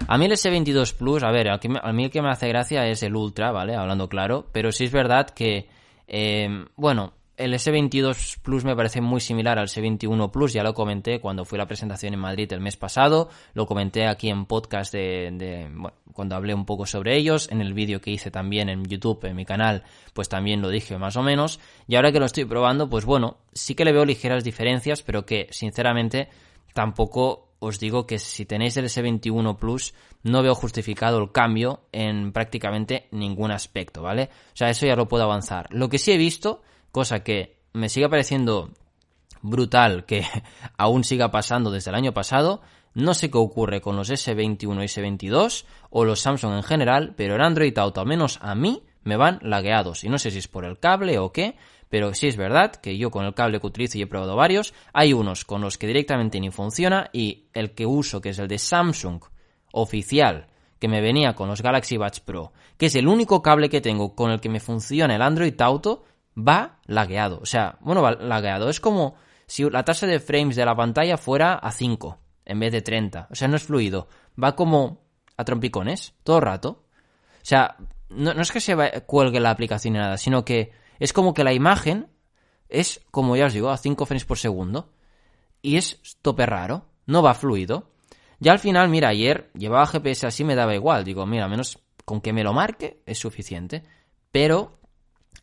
[0.08, 1.60] A mí el S22 Plus, a ver, a
[1.94, 3.76] mí el que me hace gracia es el Ultra, ¿vale?
[3.76, 5.70] Hablando claro, pero sí es verdad que,
[6.08, 11.20] em, bueno, el S22 Plus me parece muy similar al S21 Plus, ya lo comenté
[11.22, 14.92] cuando fui a la presentación en Madrid el mes pasado, lo comenté aquí en podcast
[14.92, 18.84] de, bueno, cuando hablé un poco sobre ellos, en el vídeo que hice también en
[18.86, 22.26] YouTube, en mi canal, pues también lo dije más o menos, y ahora que lo
[22.26, 26.30] estoy probando, pues bueno, sí que le veo ligeras diferencias, pero que sinceramente
[26.74, 32.32] tampoco os digo que si tenéis el S21 Plus no veo justificado el cambio en
[32.32, 34.30] prácticamente ningún aspecto, ¿vale?
[34.54, 35.68] O sea, eso ya lo puedo avanzar.
[35.72, 36.62] Lo que sí he visto
[36.98, 38.72] cosa que me sigue pareciendo
[39.44, 40.26] brutal que
[40.80, 42.62] aún siga pasando desde el año pasado.
[42.96, 47.36] No sé qué ocurre con los S21 y S22 o los Samsung en general, pero
[47.36, 50.04] el Android Auto, al menos a mí, me van lagueados.
[50.04, 51.56] Y no sé si es por el cable o qué,
[51.88, 54.74] pero sí es verdad que yo con el cable que utilizo y he probado varios,
[54.92, 58.48] hay unos con los que directamente ni funciona y el que uso, que es el
[58.48, 59.22] de Samsung
[59.72, 60.48] oficial,
[60.80, 64.16] que me venía con los Galaxy Buds Pro, que es el único cable que tengo
[64.16, 66.04] con el que me funciona el Android Auto,
[66.38, 67.40] va lagueado.
[67.42, 68.70] O sea, bueno, va lagueado.
[68.70, 72.72] Es como si la tasa de frames de la pantalla fuera a 5 en vez
[72.72, 73.28] de 30.
[73.32, 74.08] O sea, no es fluido.
[74.42, 75.02] Va como
[75.36, 76.86] a trompicones todo el rato.
[77.42, 77.78] O sea,
[78.10, 81.54] no, es que se cuelgue la aplicación ni nada, sino que es como que la
[81.54, 82.08] imagen
[82.70, 84.92] es, como ya os digo, a 5 frames por segundo.
[85.62, 86.86] Y es tope raro.
[87.06, 87.92] No va fluido.
[88.40, 91.04] Ya al final, mira, ayer llevaba GPS así, me daba igual.
[91.04, 93.84] Digo, mira, menos con que me lo marque es suficiente.
[94.32, 94.77] Pero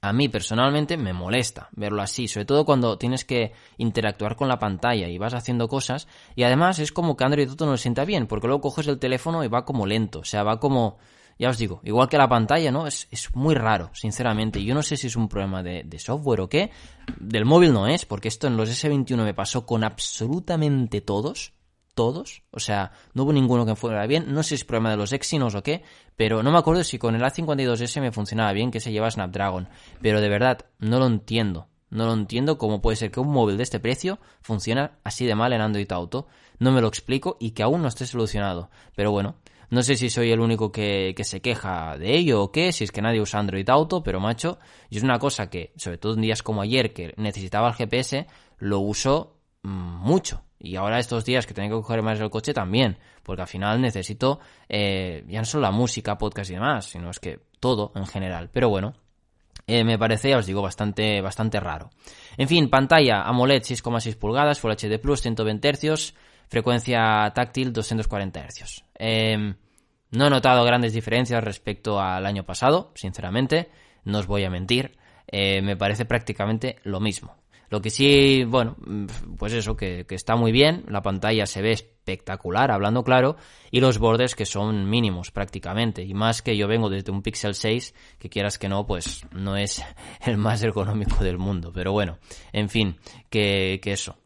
[0.04, 4.58] a mí personalmente me molesta verlo así, sobre todo cuando tienes que interactuar con la
[4.58, 8.04] pantalla y vas haciendo cosas y además es como que Android Auto no lo sienta
[8.04, 10.98] bien porque luego coges el teléfono y va como lento, o sea, va como,
[11.38, 12.86] ya os digo, igual que la pantalla, ¿no?
[12.86, 14.62] Es, muy raro, sinceramente.
[14.62, 16.70] Yo no sé si es un problema de, de, software o qué.
[17.18, 21.52] Del móvil no es, porque esto en los S21 me pasó con absolutamente todos.
[21.94, 22.42] Todos.
[22.50, 24.33] O sea, no hubo ninguno que fuera bien.
[24.33, 25.83] No sé si es problema de los Exynos o qué,
[26.16, 29.68] pero no me acuerdo si con el A52S me funcionaba bien, que se lleva Snapdragon.
[30.02, 31.68] Pero de verdad, no lo entiendo.
[31.90, 35.35] No lo entiendo cómo puede ser que un móvil de este precio funcione así de
[35.35, 36.26] mal en Android Auto.
[36.59, 38.70] No me lo explico y que aún no esté solucionado.
[38.96, 39.37] Pero bueno,
[39.70, 42.92] no sé si soy el único que, se queja de ello o qué, si es
[42.92, 44.59] que nadie usa Android Auto, pero macho,
[44.90, 48.26] y es una cosa que, sobre todo en días como ayer, que necesitaba el GPS,
[48.59, 49.34] lo uso
[49.64, 50.44] mucho.
[50.59, 53.81] Y ahora estos días que tengo que coger más el coche también, porque al final
[53.81, 58.07] necesito eh, ya no solo la música, podcast y demás, sino es que todo en
[58.07, 58.50] general.
[58.53, 58.94] Pero bueno,
[59.66, 61.90] eh, me parece, ya os digo, bastante, bastante raro.
[62.37, 66.14] En fin, pantalla AMOLED 6,6 pulgadas, Full HD Plus, 120 Hz,
[66.48, 68.85] frecuencia táctil 240 Hz.
[68.94, 69.55] Em,
[70.11, 73.70] no he notado grandes diferencias respecto al año pasado, sinceramente,
[74.05, 74.96] no os voy a mentir,
[75.27, 77.37] eh, me parece prácticamente lo mismo.
[77.70, 78.77] Lo que sí, bueno,
[79.38, 83.37] pues eso, que, está muy bien, la pantalla se ve espectacular, hablando claro,
[83.70, 87.55] y los bordes que son mínimos prácticamente, y más que yo vengo desde un Pixel
[87.55, 89.83] 6, que quieras que no, pues no es
[90.24, 92.18] el más ergonómico del mundo, pero bueno,
[92.53, 92.96] en fin,
[93.31, 94.16] que, que eso.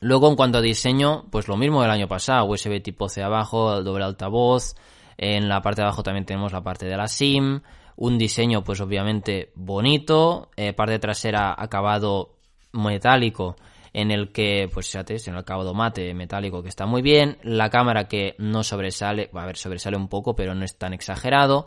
[0.00, 3.82] Luego, en cuanto a diseño, pues lo mismo del año pasado, USB tipo C abajo,
[3.82, 4.76] doble altavoz,
[5.16, 7.60] en la parte de abajo también tenemos la parte de la SIM,
[7.96, 12.37] un diseño pues obviamente bonito, eh, parte trasera acabado
[12.72, 13.56] metálico
[13.92, 17.70] en el que, pues fíjate, en el acabado mate metálico que está muy bien, la
[17.70, 21.66] cámara que no sobresale, a ver, sobresale un poco, pero no es tan exagerado,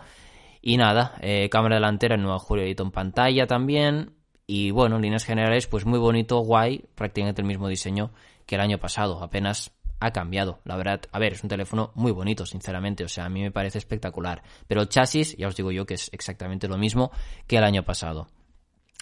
[0.62, 4.14] y nada, eh, cámara delantera en Nueva Julio en pantalla también,
[4.46, 8.12] y bueno, en líneas generales, pues muy bonito, guay, prácticamente el mismo diseño
[8.46, 10.60] que el año pasado, apenas ha cambiado.
[10.66, 13.52] La verdad, a ver, es un teléfono muy bonito, sinceramente, o sea, a mí me
[13.52, 14.42] parece espectacular.
[14.68, 17.12] Pero el chasis, ya os digo yo que es exactamente lo mismo
[17.48, 18.28] que el año pasado.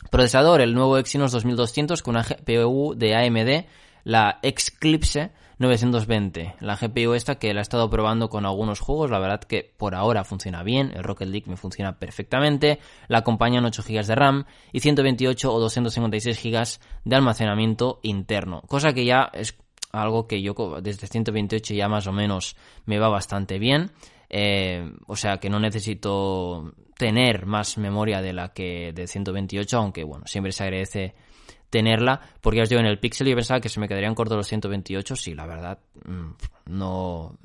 [0.09, 3.65] Procesador, el nuevo Exynos 2200 con una GPU de AMD,
[4.03, 6.55] la Eclipse 920.
[6.61, 9.93] La GPU esta que la he estado probando con algunos juegos, la verdad que por
[9.93, 14.45] ahora funciona bien, el Rocket League me funciona perfectamente, la acompañan 8 GB de RAM
[14.71, 19.57] y 128 o 256 GB de almacenamiento interno, cosa que ya es
[19.91, 23.91] algo que yo desde 128 ya más o menos me va bastante bien.
[24.29, 30.03] Eh, o sea que no necesito tener más memoria de la que de 128, aunque
[30.03, 31.15] bueno, siempre se agradece
[31.69, 34.37] tenerla, porque ya os digo, en el Pixel yo pensaba que se me quedarían cortos
[34.37, 36.29] los 128, sí, la verdad, mm,
[36.65, 37.37] no,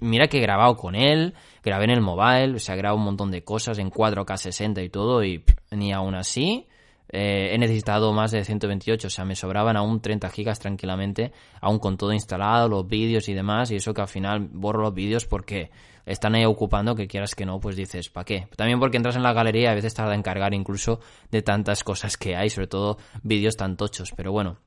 [0.00, 3.04] mira que he grabado con él, grabé en el mobile, o sea, he grabado un
[3.04, 6.68] montón de cosas en 4K 60 y todo, y ni aún así
[7.08, 11.78] eh, he necesitado más de 128, o sea, me sobraban aún 30 gigas tranquilamente, aún
[11.78, 15.26] con todo instalado, los vídeos y demás, y eso que al final borro los vídeos
[15.26, 15.70] porque
[16.06, 18.48] están ahí ocupando que quieras que no, pues dices, ¿para qué?
[18.56, 21.84] También porque entras en la galería y a veces tarda en cargar incluso de tantas
[21.84, 24.12] cosas que hay, sobre todo vídeos tan tochos.
[24.16, 24.58] Pero bueno,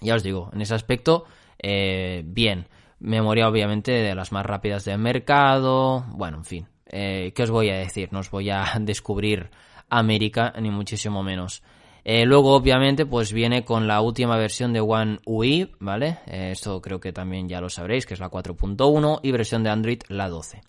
[0.00, 1.24] ya os digo, en ese aspecto,
[1.58, 2.68] eh, bien.
[2.98, 6.04] Memoria obviamente de las más rápidas del mercado.
[6.08, 6.68] Bueno, en fin.
[6.86, 8.08] Eh, ¿Qué os voy a decir?
[8.12, 9.50] No os voy a descubrir
[9.88, 11.62] América, ni muchísimo menos.
[12.08, 16.18] Eh, luego, obviamente, pues viene con la última versión de One UI, ¿vale?
[16.26, 19.70] Eh, esto creo que también ya lo sabréis, que es la 4.1 y versión de
[19.70, 20.60] Android la 12.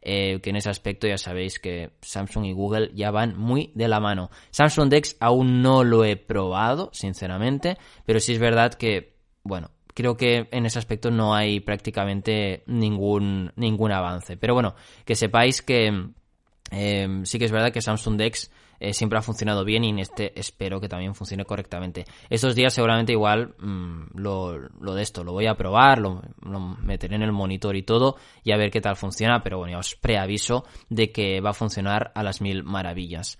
[0.00, 3.88] Eh, que en ese aspecto ya sabéis que Samsung y Google ya van muy de
[3.88, 4.30] la mano.
[4.52, 10.16] Samsung Dex aún no lo he probado, sinceramente, pero sí es verdad que, bueno, creo
[10.16, 14.38] que en ese aspecto no hay prácticamente ningún, ningún avance.
[14.38, 16.12] Pero bueno, que sepáis que
[16.70, 20.38] sí que es verdad que Samsung Dex eh, siempre ha funcionado bien y en este
[20.38, 22.04] espero que también funcione correctamente.
[22.28, 26.22] Estos días seguramente igual mm, lo, lo, de esto lo voy a probar, lo,
[26.82, 29.78] meteré en el monitor y todo y a ver qué tal funciona, pero bueno, ya
[29.78, 33.38] os preaviso de que va a funcionar a las mil maravillas.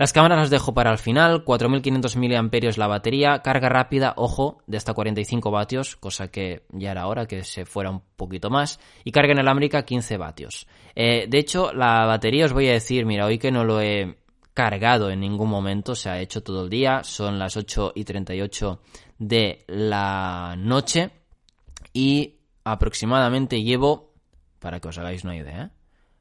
[0.00, 4.78] Las cámaras las dejo para el final, 4500 mAh la batería, carga rápida, ojo, de
[4.78, 9.12] hasta 45 vatios, cosa que ya era hora que se fuera un poquito más, y
[9.12, 10.66] carga inalámbrica 15 vatios.
[10.94, 14.16] Eh, de hecho, la batería os voy a decir, mira, hoy que no lo he
[14.54, 18.80] cargado en ningún momento, se ha hecho todo el día, son las 8 y 38
[19.18, 21.10] de la noche.
[21.92, 24.14] Y aproximadamente llevo,
[24.60, 25.72] para que os hagáis una idea,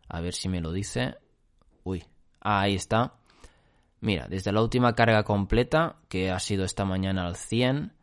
[0.10, 1.16] a ver si me lo dice,
[1.86, 2.04] uy,
[2.42, 3.19] ahí está,
[4.02, 7.94] mira, desde la última carga completa, que ha sido esta mañana al 100,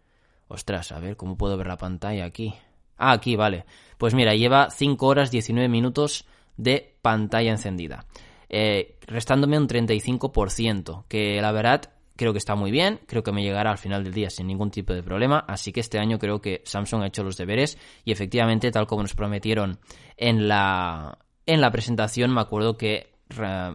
[0.48, 2.54] ostras, a ver cómo puedo ver la pantalla aquí,
[2.96, 3.64] ah, aquí, vale,
[3.98, 8.06] pues mira, lleva 5 horas 19 minutos de pantalla encendida.
[8.48, 13.42] Eh, restándome un 35%, que la verdad creo que está muy bien, creo que me
[13.42, 16.40] llegará al final del día sin ningún tipo de problema, así que este año creo
[16.40, 19.78] que Samsung ha hecho los deberes y efectivamente, tal como nos prometieron
[20.16, 23.15] en la, en la presentación, me acuerdo que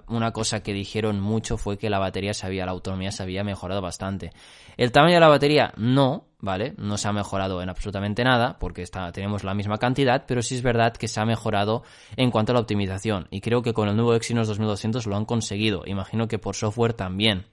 [0.08, 3.44] una cosa que dijeron mucho fue que la batería se había, la autonomía se había
[3.44, 4.32] mejorado bastante.
[4.78, 6.74] El tamaño de la batería no, ¿vale?
[6.78, 10.56] No se ha mejorado en absolutamente nada, porque está, tenemos la misma cantidad, pero sí
[10.56, 11.84] es verdad que se ha mejorado
[12.16, 13.28] en cuanto a la optimización.
[13.30, 15.84] Y creo que con el nuevo Exynos 2200 lo han conseguido.
[15.86, 17.46] Imagino que por software también.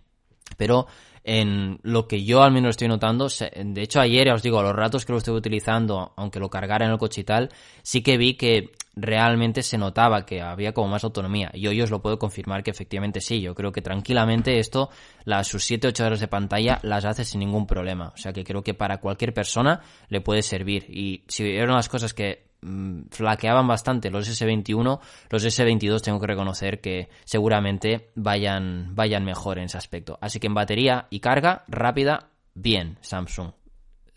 [0.56, 0.86] Pero
[1.24, 4.74] en lo que yo al menos estoy notando, de hecho ayer, os digo, a los
[4.74, 7.50] ratos que lo estoy utilizando, aunque lo cargara en el coche y tal,
[7.82, 11.50] sí que vi que realmente se notaba que había como más autonomía.
[11.54, 13.40] Y hoy os lo puedo confirmar que efectivamente sí.
[13.40, 14.90] Yo creo que tranquilamente esto,
[15.24, 18.12] las sus 7-8 horas de pantalla las hace sin ningún problema.
[18.14, 20.86] O sea que creo que para cualquier persona le puede servir.
[20.88, 24.98] Y si eran las cosas que Mm, flaqueaban bastante los S21,
[25.30, 30.18] los S22 tengo que reconocer que seguramente vayan, vayan mejor en ese aspecto.
[30.20, 33.52] Así que en batería y carga rápida, bien, Samsung.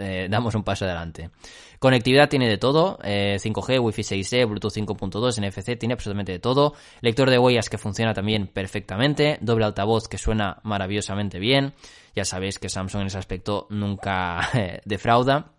[0.03, 1.29] Eh, damos un paso adelante.
[1.77, 6.73] Conectividad tiene de todo, 5G, eh, Wi-Fi 6E, Bluetooth 5.2, NFC, tiene absolutamente de todo.
[7.01, 11.73] Lector de huellas que funciona también perfectamente, doble altavoz que suena maravillosamente bien.
[12.15, 15.51] Ya sabéis que Samsung en ese aspecto nunca eh, defrauda.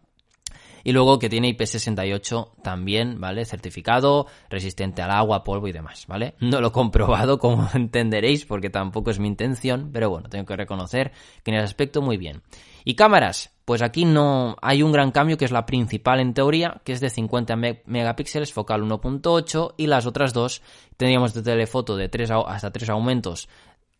[0.84, 3.44] Y luego que tiene IP68 también, ¿vale?
[3.44, 6.34] Certificado, resistente al agua, polvo y demás, ¿vale?
[6.40, 10.56] No lo he comprobado, como entenderéis, porque tampoco es mi intención, pero bueno, tengo que
[10.56, 12.42] reconocer que en ese aspecto muy bien.
[12.84, 16.80] Y cámaras, pues aquí no hay un gran cambio que es la principal en teoría,
[16.84, 20.62] que es de 50 megapíxeles, focal 1.8 y las otras dos
[20.96, 23.48] tendríamos de telefoto de 3 hasta 3 aumentos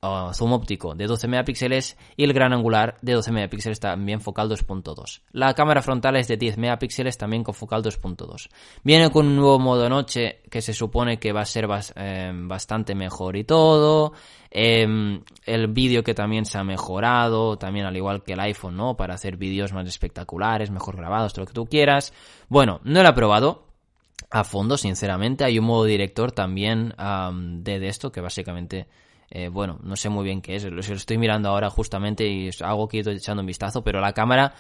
[0.03, 5.21] zoom óptico de 12 megapíxeles y el gran angular de 12 megapíxeles también focal 2.2.
[5.31, 8.49] La cámara frontal es de 10 megapíxeles también con focal 2.2.
[8.83, 12.97] Viene con un nuevo modo noche que se supone que va a ser em, bastante
[12.97, 14.13] mejor y todo.
[14.51, 18.97] Em, el vídeo que también se ha mejorado, también al igual que el iPhone, ¿no?
[18.97, 22.13] Para hacer vídeos más espectaculares, mejor grabados, todo lo que tú quieras.
[22.49, 23.67] Bueno, no lo he probado,
[24.33, 25.45] a fondo, sinceramente.
[25.45, 26.93] Hay un modo director también
[27.63, 28.89] de, de, esto que básicamente
[29.35, 32.97] eh, bueno, no sé muy bien qué es, lo, estoy mirando ahora justamente y he
[32.99, 34.53] ido echando un vistazo, pero la cámara,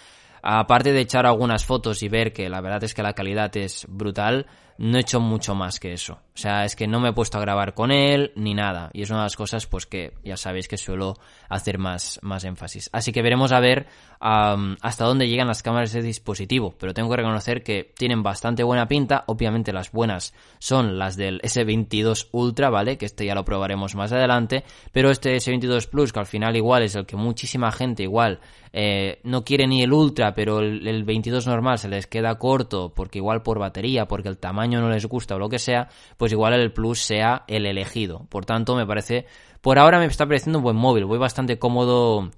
[0.42, 3.84] aparte de echar algunas fotos y ver que la verdad es que la calidad es
[3.86, 4.46] brutal,
[4.78, 6.14] no he hecho mucho más que eso.
[6.14, 8.88] O sea, es que no me he puesto a grabar con él ni nada.
[8.94, 11.18] Y es una de las cosas, pues que ya sabéis que suelo
[11.50, 12.88] hacer más, más énfasis.
[12.94, 13.86] Así que veremos a ver
[14.22, 16.74] hasta dónde llegan las cámaras de dispositivo.
[16.78, 19.24] Pero tengo que reconocer que tienen bastante buena pinta.
[19.26, 22.96] Obviamente las buenas son las del S22 Ultra, ¿vale?
[22.96, 24.64] Que este ya lo probaremos más adelante.
[24.92, 28.38] Pero este S22 Plus, que al final igual es el que muchísima gente igual
[28.72, 32.92] eh, no quiere ni el Ultra, pero el, el 22 normal se les queda corto
[32.94, 36.30] porque igual por batería, porque el tamaño no les gusta o lo que sea, pues
[36.30, 38.26] igual el Plus sea el elegido.
[38.28, 39.26] Por tanto, me parece,
[39.60, 42.30] por ahora me está pareciendo un buen móvil, voy bastante cómodo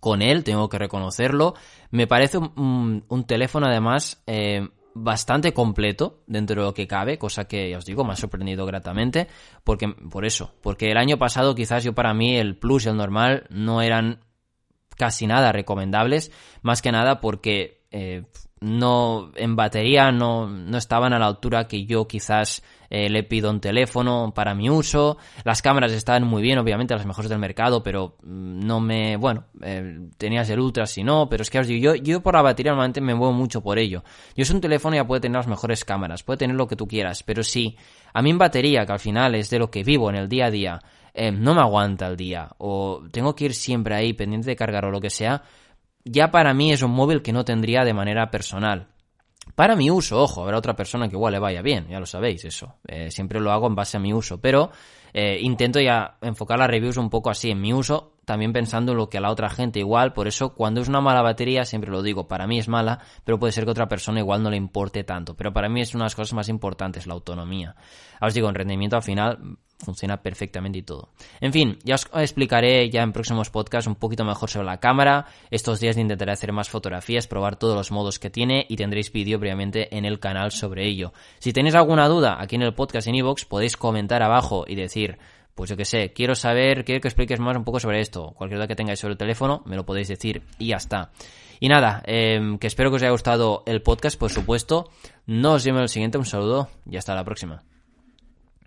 [0.00, 1.54] con él, tengo que reconocerlo.
[1.90, 7.70] Me parece un, teléfono además eh, bastante completo dentro de lo que cabe, cosa que
[7.70, 9.28] ya os digo, me ha sorprendido gratamente,
[9.64, 12.96] porque, por eso, porque el año pasado quizás yo para mí el Plus y el
[12.96, 14.20] normal no eran
[14.96, 16.30] casi nada recomendables,
[16.62, 18.24] más que nada porque eh,
[18.62, 23.50] no en batería no, no, estaban a la altura que yo quizás eh, le pido
[23.50, 25.18] un teléfono para mi uso.
[25.44, 29.44] Las cámaras estaban muy bien, obviamente, las mejores del mercado, pero mm, no me, bueno,
[29.62, 32.42] eh, tenías el Ultra si no, pero es que os digo, yo, yo por la
[32.42, 34.04] batería normalmente me muevo mucho por ello.
[34.36, 36.86] Yo es un teléfono ya puede tener las mejores cámaras, puede tener lo que tú
[36.86, 37.76] quieras, pero si
[38.12, 40.46] a mí en batería, que al final es de lo que vivo en el día
[40.46, 40.80] a día,
[41.14, 44.84] eh, no me aguanta el día, o tengo que ir siempre ahí pendiente de cargar
[44.84, 45.42] o lo que sea,
[46.04, 48.88] ya para mí es un móvil que no tendría de manera personal.
[49.54, 52.44] Para mi uso, ojo, habrá otra persona que igual le vaya bien, ya lo sabéis
[52.44, 52.76] eso.
[52.86, 54.70] Eh, siempre lo hago en base a mi uso, pero
[55.12, 58.98] eh, intento ya enfocar las reviews un poco así en mi uso, también pensando en
[58.98, 61.90] lo que a la otra gente igual, por eso cuando es una mala batería, siempre
[61.90, 64.56] lo digo, para mí es mala, pero puede ser que otra persona igual no le
[64.56, 67.74] importe tanto, pero para mí es una de las cosas más importantes, la autonomía.
[68.14, 71.08] Ahora os digo, en rendimiento al final funciona perfectamente y todo.
[71.40, 75.26] En fin, ya os explicaré ya en próximos podcasts un poquito mejor sobre la cámara.
[75.50, 79.38] Estos días intentaré hacer más fotografías, probar todos los modos que tiene y tendréis vídeo
[79.38, 81.12] previamente en el canal sobre ello.
[81.38, 85.18] Si tenéis alguna duda aquí en el podcast en iVoox, podéis comentar abajo y decir,
[85.54, 88.32] pues yo que sé, quiero saber, quiero que expliques más un poco sobre esto.
[88.36, 91.10] Cualquier duda que tengáis sobre el teléfono, me lo podéis decir y ya está.
[91.60, 94.90] Y nada, em, que espero que os haya gustado el podcast, por supuesto.
[95.26, 97.62] No os vemos en el siguiente, un saludo y hasta la próxima.